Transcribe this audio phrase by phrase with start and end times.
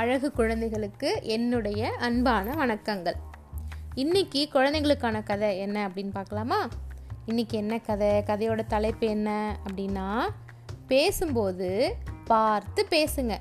[0.00, 3.14] அழகு குழந்தைகளுக்கு என்னுடைய அன்பான வணக்கங்கள்.
[3.94, 6.68] இன்னைக்கு குழந்தைங்களுக்கான கதை என்ன அப்படின்னு பார்க்கலாமா?
[7.26, 8.08] இன்னைக்கு என்ன கதை?
[8.08, 10.28] கதையோட தலைப்பு என்ன அப்படின்னா
[10.86, 13.36] பேசும்போது பார்த்து பேசுங்க.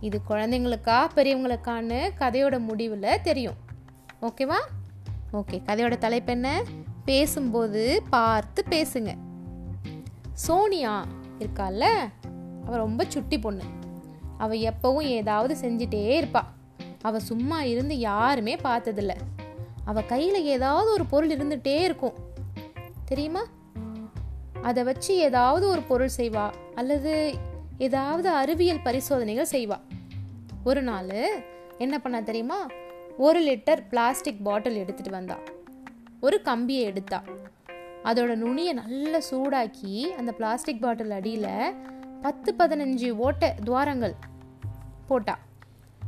[0.00, 3.56] இது குழந்தைங்களுக்கா பெரியவங்களுக்கான்னு கதையோட முடிவில் தெரியும்.
[4.22, 4.60] ஓகேவா?
[5.32, 6.64] ஓகே கதையோட தலைப்பு என்ன?
[7.04, 9.14] பேசும்போது பார்த்து பேசுங்க.
[10.32, 11.06] சோனியா
[11.38, 11.84] இருக்கால்ல?
[12.66, 13.62] அவள் ரொம்ப சுட்டி பொண்ணு.
[14.38, 16.54] அவள் எப்பவும் ஏதாவது செஞ்சிட்டே இருப்பாள்
[17.02, 19.14] அவள் சும்மா இருந்து யாருமே பார்த்ததில்ல.
[19.84, 22.12] அவள் கையில் ஏதாவது ஒரு பொருள் இருந்துகிட்டே இருக்கும்.
[23.04, 23.46] தெரியுமா?
[24.62, 26.50] அதை வச்சு ஏதாவது ஒரு பொருள் செய்வா.
[26.74, 27.34] அல்லது
[27.78, 29.80] ஏதாவது அறிவியல் பரிசோதனைகள் செய்வா.
[30.64, 31.42] ஒரு நாள்
[31.78, 32.66] என்ன பண்ணா தெரியுமா?
[33.16, 35.38] ஒரு லிட்டர் பிளாஸ்டிக் பாட்டில் எடுத்துட்டு வந்தா.
[36.20, 37.22] ஒரு கம்பியை எடுத்தா.
[38.04, 41.74] அதோட நுனியை நல்லா சூடாக்கி அந்த பிளாஸ்டிக் பாட்டில் அடியில்
[42.26, 44.14] பத்து பதினஞ்சு ஓட்டை துவாரங்கள்
[45.06, 45.38] போட்டா.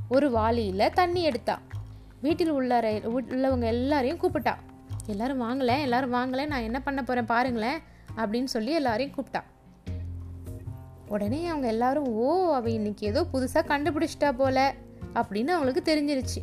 [0.08, 1.60] ஒரு வாளியில் தண்ணி எடுத்தா.
[2.20, 4.54] வீட்டில் உள்ள உள்ளவங்க எல்லாரையும் கூப்பிட்டா.
[5.06, 7.78] எல்லாரும் வாங்கலை எல்லாரும் வாங்கலேன் நான் என்ன பண்ண போகிறேன் பாருங்களேன்
[8.16, 9.42] அப்படின்னு சொல்லி எல்லாரையும் கூப்பிட்டா.
[11.08, 14.74] உடனே அவங்க எல்லாரும் ஓ அவ இன்னைக்கு ஏதோ புதுசாக கண்டுபிடிச்சிட்டா போல
[15.14, 16.42] அப்படின்னு அவங்களுக்கு தெரிஞ்சிருச்சு.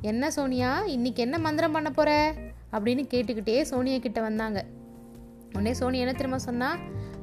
[0.00, 2.34] என்ன சோனியா இன்னைக்கு என்ன மந்திரம் பண்ண போற?
[2.72, 4.64] அப்படின்னு கேட்டுக்கிட்டே சோனியா கிட்ட வந்தாங்க.
[5.48, 6.76] உடனே சோனியா என்ன திரும்ப சொன்னா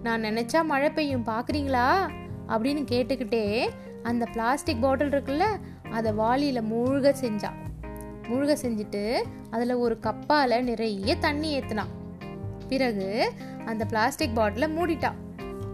[0.03, 2.09] நான் நினச்சா மழை பெய்யும் பார்க்குறீங்களா
[2.47, 3.69] அப்படின்னு கேட்டுக்கிட்டே
[4.03, 5.43] அந்த பிளாஸ்டிக் பாட்டில் இருக்குல்ல
[5.91, 7.49] அதை வாளியில் மூழ்க செஞ்சா.
[8.23, 11.91] மூழ்க செஞ்சுட்டு அதில் ஒரு கப்பால் நிறைய தண்ணி ஏற்றுனான்
[12.67, 13.31] பிறகு
[13.65, 15.19] அந்த பிளாஸ்டிக் பாட்டிலை மூடிட்டான்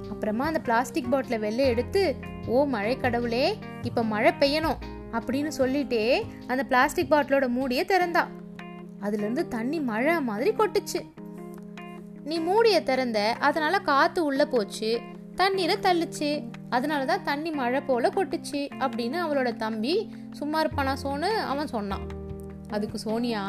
[0.09, 2.15] அப்புறமா அந்த பிளாஸ்டிக் பாட்டிலை வெளில எடுத்து
[2.47, 4.77] ஓ மழை கடவுளே இப்போ மழை பெய்யணும்
[5.11, 8.25] அப்படின்னு சொல்லிட்டே அந்த பிளாஸ்டிக் பாட்டிலோட மூடியை திறந்தா.
[9.01, 11.16] அதுலேருந்து தண்ணி மழை மாதிரி கொட்டுச்சு.
[12.29, 14.89] நீ மூடிய திறந்த அதனால காத்து உள்ள போச்சு.
[15.35, 16.29] தண்ணீரை தள்ளுச்சு.
[16.69, 19.93] அதனால தான் தண்ணி மழை போல கொட்டுச்சு அப்படின்னு அவளோட தம்பி
[20.31, 22.05] சும்மா இருப்பானா சோனு அவன் சொன்னான்.
[22.69, 23.43] அதுக்கு சோனியா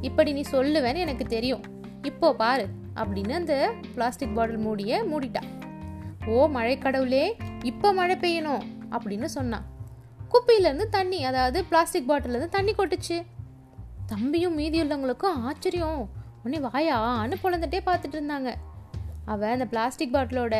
[0.00, 1.64] இப்படி நீ சொல்லுவேன்னு எனக்கு தெரியும்.
[2.02, 2.66] இப்போ பாரு
[2.96, 3.54] அப்படின்னு அந்த
[3.94, 5.50] பிளாஸ்டிக் பாட்டில் மூடிய மூடிட்டான்
[6.26, 9.64] ஓ மழை கடவுளே இப்போ மழை பெய்யணும் அப்படின்னு சொன்னான்.
[10.32, 13.18] குப்பையிலேருந்து தண்ணி அதாவது பிளாஸ்டிக் பாட்டிலேருந்து தண்ணி கொட்டுச்சு.
[14.06, 16.22] தம்பியும் மீதி உள்ளவங்களுக்கும் ஆச்சரியம்.
[16.44, 18.50] உடனே வாயான்னு பொழந்துட்டே பார்த்துட்டு இருந்தாங்க.
[19.32, 20.56] அவள் அந்த பிளாஸ்டிக் பாட்டிலோட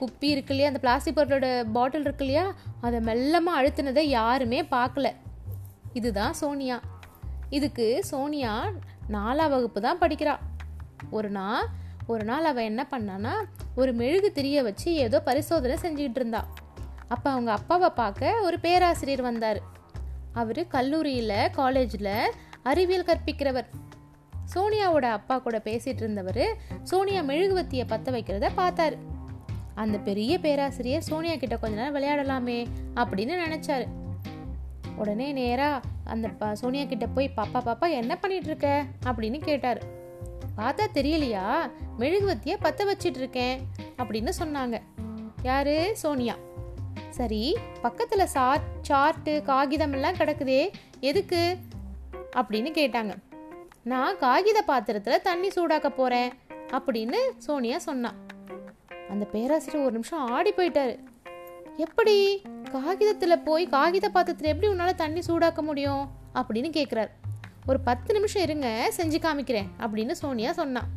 [0.00, 2.44] குப்பி இருக்கு இல்லையா அந்த பிளாஸ்டிக் பாட்டிலோட பாட்டில் இருக்கு இல்லையா
[2.80, 5.08] அதை மெல்லமாக அழுத்தினதை யாருமே பார்க்கல.
[5.92, 6.78] இதுதான் சோனியா.
[7.50, 8.54] இதுக்கு சோனியா
[9.14, 10.34] நாலாம் வகுப்பு தான் படிக்கிறா.
[11.10, 11.66] ஒரு நாள்
[12.06, 13.34] ஒரு நாள் அவள் என்ன பண்ணான்னா
[13.76, 16.40] ஒரு மெழுகு திரிய வச்சு ஏதோ பரிசோதனை செஞ்சுக்கிட்டு இருந்தா.
[17.08, 19.60] அப்போ அவங்க அப்பாவை பார்க்க ஒரு பேராசிரியர் வந்தார்.
[20.32, 22.14] அவர் கல்லூரியில் காலேஜில்
[22.62, 23.68] அறிவியல் கற்பிக்கிறவர்.
[24.54, 28.96] சோனியாவோட அப்பா கூட பேசிட்டு இருந்தவர் சோனியா மெழுகுவத்தியை பற்ற வைக்கிறத பார்த்தாரு.
[29.74, 33.86] அந்த பெரிய பேராசிரியர் சோனியா கிட்ட கொஞ்ச நேரம் விளையாடலாமே அப்படின்னு நினைச்சாரு.
[34.96, 39.80] உடனே நேரா அந்த ப- சோனியா கிட்ட போய் பாப்பா பாப்பா என்ன பண்ணிட்டு இருக்க அப்படின்னு கேட்டாரு.
[40.56, 41.70] பார்த்தா தெரியலையா?
[41.98, 43.66] மெழுகுவத்திய பத்த வச்சிட்டு இருக்கேன்
[43.98, 44.80] அப்படின்னு சொன்னாங்க.
[45.42, 45.90] யாரு?
[45.92, 46.34] சோனியா.
[47.10, 51.56] சரி பக்கத்துல சாட் சார்ட்டு காகிதம் எல்லாம் கிடக்குதே எதுக்கு?
[52.36, 53.14] அப்படின்னு கேட்டாங்க.
[53.84, 56.32] நான் காகித பாத்திரத்தில் தண்ணி சூடாக்க போகிறேன்
[56.72, 58.14] அப்படின்னு சோனியா சொன்னான்
[59.10, 60.98] அந்த பேராசிரியர் ஒரு நிமிஷம் ஆடி போயிட்டாரு.
[61.76, 62.42] எப்படி?
[62.70, 66.08] காகிதத்தில் போய் காகித பாத்திரத்தில் எப்படி உன்னால் தண்ணி சூடாக்க முடியும்?
[66.34, 67.08] அப்படின்னு கேட்குறாரு
[67.66, 70.88] ஒரு பத்து நிமிஷம் இருங்க செஞ்சு காமிக்கிறேன் அப்படின்னு சோனியா சொன்னான்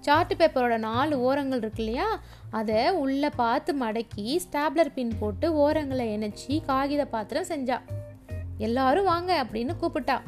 [0.00, 2.20] சார்ட் பேப்பரோட நாலு ஓரங்கள் இருக்கு இல்லையா?
[2.50, 7.80] அதை உள்ளே பார்த்து மடக்கி ஸ்டாப்லர் பின் போட்டு ஓரங்களை இணைச்சி காகித பாத்திரம் செஞ்சா.
[8.58, 10.20] எல்லாரும் வாங்க அப்படின்னு கூப்பிட்டா.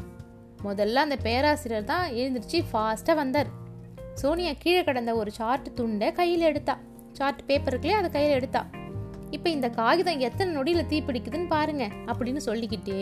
[0.66, 3.50] முதல்ல அந்த பேராசிரியர் தான் எழுந்திரிச்சு ஃபாஸ்ட்டாக வந்தார்.
[4.20, 6.74] சோனியா கீழே கிடந்த ஒரு சார்ட் துண்டை கையில் எடுத்தா.
[7.18, 8.62] சார்ட் பேப்பர் இருக்குல்லையா அதை கையில் எடுத்தா.
[9.36, 13.00] இப்போ இந்த காகிதம் எத்தனை நொடியில் தீப்பிடிக்குதுன்னு பாருங்க அப்படின்னு சொல்லிக்கிட்டே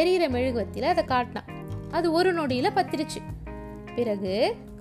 [0.00, 1.50] எரியிற மெழுகுவத்தில அதை காட்டினான்
[1.96, 3.20] அது ஒரு நொடியில் பத்திருச்சு.
[3.96, 4.32] பிறகு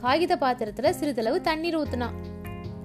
[0.02, 2.16] காகித பாத்திரத்தில் சிறிதளவு தண்ணீர் ஊற்றினான்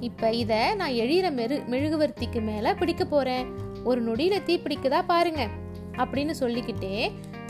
[0.08, 3.48] இப்போ இதை நான் எழிகிற மெரு மெழுகுவர்த்திக்கு மேலே பிடிக்க போகிறேன்
[3.88, 5.42] ஒரு நொடியில் தீ பிடிக்குதா பாருங்க
[6.02, 6.94] அப்படின்னு சொல்லிக்கிட்டே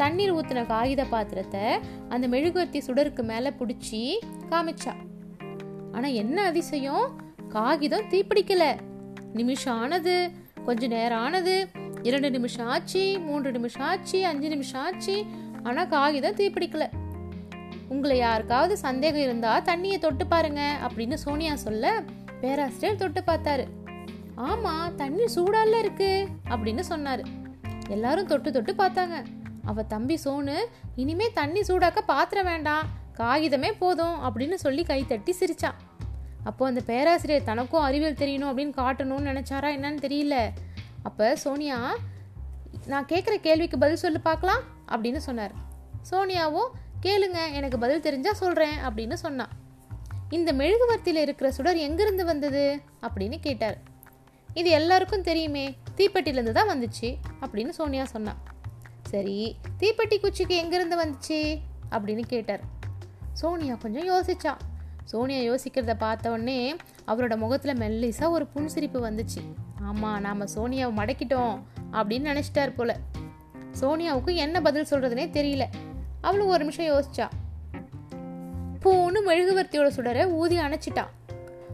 [0.03, 1.65] தண்ணீர் ஊற்றின காகித பாத்திரத்தை
[2.09, 4.03] அந்த மெழுகுவர்த்தி சுடருக்கு மேலே பிடிச்சி
[4.53, 4.93] காமிச்சா.
[5.93, 7.07] ஆனால் என்ன அதிசயம்?
[7.57, 8.65] காகிதம் தீப்பிடிக்கல.
[9.39, 10.15] நிமிஷம் ஆனது
[10.67, 11.55] கொஞ்ச நேரம் ஆனது.
[12.03, 15.17] இரண்டு நிமிஷம் ஆச்சு மூன்று நிமிஷம் ஆச்சு அஞ்சு நிமிஷம் ஆச்சு
[15.63, 16.85] ஆனால் காகிதம் தீப்பிடிக்கல.
[17.95, 21.93] உங்களை யாருக்காவது சந்தேகம் இருந்தா தண்ணியை தொட்டு பாருங்க அப்படின்னு சோனியா சொல்ல
[22.43, 23.67] பேராசிரியர் தொட்டு பார்த்தாரு.
[24.49, 26.11] ஆமா தண்ணி சூடால இருக்கு
[26.49, 27.25] அப்படின்னு சொன்னாரு.
[27.97, 29.19] எல்லாரும் தொட்டு தொட்டு பார்த்தாங்க.
[29.65, 30.57] அவ தம்பி சோனு
[30.97, 35.75] இனிமே தண்ணி சூடாக்க பாத்திரம் வேண்டாம் காகிதமே போதும் அப்படின்னு சொல்லி கைத்தட்டி சிரிச்சான்
[36.45, 40.51] அப்போ அந்த பேராசிரியர் தனக்கும் அறிவியல் தெரியணும் அப்படின்னு காட்டணும்னு நினைச்சாரா என்னன்னு தெரியல.
[41.03, 41.97] அப்போ சோனியா
[42.87, 45.53] நான் கேட்குற கேள்விக்கு பதில் சொல்லு பார்க்கலாம் அப்படின்னு சொன்னார்.
[46.11, 46.71] சோனியாவும்
[47.03, 49.49] கேளுங்க எனக்கு பதில் தெரிஞ்சால் சொல்கிறேன் அப்படின்னு சொன்னான்
[50.31, 52.83] இந்த மெழுகுவர்த்தியில் இருக்கிற சுடர் எங்கேருந்து வந்தது?
[53.03, 53.79] அப்படின்னு கேட்டார்.
[54.55, 58.50] இது எல்லாருக்கும் தெரியுமே தீப்பெட்டிலேருந்து தான் வந்துச்சு அப்படின்னு சோனியா சொன்னான்
[59.11, 61.61] சரி தீப்பெட்டி குச்சிக்கு எங்கேருந்து வந்துச்சு?
[61.91, 62.61] அப்படின்னு கேட்டார்.
[63.33, 64.55] சோனியா கொஞ்சம் யோசிச்சா.
[65.05, 66.77] சோனியா யோசிக்கிறத பார்த்தோடனே
[67.07, 69.43] அவரோட முகத்தில் மெல்லிசாக ஒரு புன்சிரிப்பு வந்துச்சு.
[69.83, 71.63] ஆமாம் நாம் சோனியாவை மடக்கிட்டோம்
[71.93, 72.97] அப்படின்னு நினச்சிட்டார் போல.
[73.81, 75.65] சோனியாவுக்கு என்ன பதில் சொல்கிறதுனே தெரியல.
[76.21, 77.29] அவளும் ஒரு நிமிஷம் யோசிச்சா.
[78.85, 81.11] பூன்னு மெழுகுவர்த்தியோட சுடரை ஊதி அணைச்சிட்டான்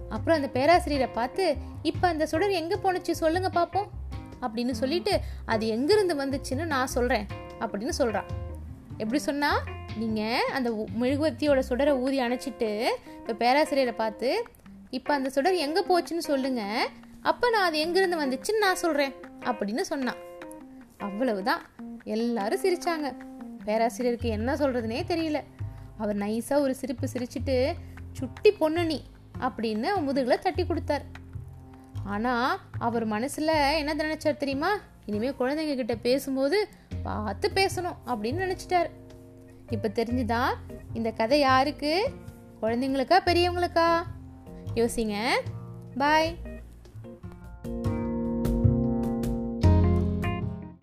[0.09, 3.11] அப்புறம் அந்த பேராசிரியரை பார்த்து இப்போ அந்த சுடர் எங்கே போணுச்சு?
[3.11, 3.91] சொல்லுங்க பார்ப்போம்
[4.41, 7.27] அப்படின்னு சொல்லிட்டு அது எங்கேருந்து வந்துச்சுன்னு நான் சொல்கிறேன்
[7.61, 8.29] அப்படின்னு சொல்கிறான்
[8.99, 9.63] எப்படி சொன்னால்
[9.99, 12.71] நீங்கள் அந்த மெழுகுவர்த்தியோட சுடரை ஊதி அணைச்சிட்டு
[13.19, 14.45] இப்போ பேராசிரியரை பார்த்து
[14.91, 16.89] இப்போ அந்த சுடர் எங்கே போச்சுன்னு சொல்லுங்கள்
[17.23, 20.21] அப்போ நான் அது எங்கேருந்து வந்துச்சுன்னு நான் சொல்கிறேன் அப்படின்னு சொன்னான்
[20.99, 21.63] அவ்வளவுதான்.
[22.05, 23.17] எல்லாரும் சிரிச்சாங்க.
[23.65, 25.43] பேராசிரியருக்கு என்ன சொல்கிறதுனே தெரியல.
[25.99, 27.75] அவர் நைஸாக ஒரு சிரிப்பு சிரிச்சிட்டு
[28.13, 29.03] சுட்டி பொண்ணு நீ
[29.41, 31.05] அப்படின்னு அவன் முதுகில் தட்டி கொடுத்தார்.
[32.07, 34.77] ஆனால் அவர் மனசில் என்ன நினச்சார் தெரியுமா?
[35.05, 36.69] இனிமேல் குழந்தைங்க கிட்ட பேசும்போது
[37.03, 38.91] பார்த்து பேசணும் அப்படின்னு நினச்சிட்டார்.
[39.71, 40.55] இப்போ தெரிஞ்சுதான்
[40.93, 42.11] இந்த கதை யாருக்கு?
[42.63, 44.03] குழந்தைங்களுக்கா பெரியவங்களுக்கா?
[44.75, 45.31] யோசிங்க.
[45.99, 46.37] பாய்